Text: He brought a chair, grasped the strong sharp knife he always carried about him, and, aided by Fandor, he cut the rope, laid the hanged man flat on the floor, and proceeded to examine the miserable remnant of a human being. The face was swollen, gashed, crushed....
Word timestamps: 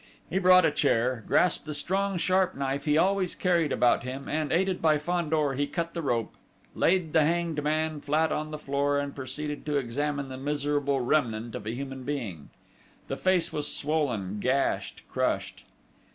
He 0.31 0.39
brought 0.39 0.65
a 0.65 0.71
chair, 0.71 1.23
grasped 1.27 1.67
the 1.67 1.75
strong 1.75 2.17
sharp 2.17 2.55
knife 2.55 2.85
he 2.85 2.97
always 2.97 3.35
carried 3.35 3.71
about 3.71 4.01
him, 4.01 4.27
and, 4.27 4.51
aided 4.51 4.81
by 4.81 4.97
Fandor, 4.97 5.53
he 5.53 5.67
cut 5.67 5.93
the 5.93 6.01
rope, 6.01 6.33
laid 6.73 7.13
the 7.13 7.21
hanged 7.21 7.61
man 7.63 8.01
flat 8.01 8.31
on 8.31 8.49
the 8.49 8.57
floor, 8.57 8.97
and 8.97 9.13
proceeded 9.15 9.63
to 9.67 9.77
examine 9.77 10.27
the 10.27 10.37
miserable 10.39 11.01
remnant 11.01 11.53
of 11.53 11.67
a 11.67 11.75
human 11.75 12.01
being. 12.01 12.49
The 13.09 13.15
face 13.17 13.53
was 13.53 13.71
swollen, 13.71 14.39
gashed, 14.39 15.03
crushed.... 15.07 15.65